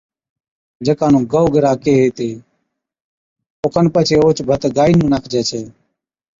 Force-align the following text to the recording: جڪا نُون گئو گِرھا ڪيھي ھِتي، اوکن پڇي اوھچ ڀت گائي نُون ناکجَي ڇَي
جڪا 0.85 1.07
نُون 1.11 1.23
گئو 1.31 1.45
گِرھا 1.53 1.73
ڪيھي 1.83 2.01
ھِتي، 2.07 2.29
اوکن 3.63 3.85
پڇي 3.93 4.15
اوھچ 4.21 4.37
ڀت 4.47 4.63
گائي 4.77 4.93
نُون 4.97 5.09
ناکجَي 5.13 5.41
ڇَي 5.49 5.61